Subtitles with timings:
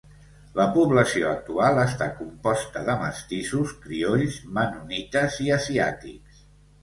[0.59, 6.41] La població actual està composta de mestissos, criolls, mennonites i asiàtics.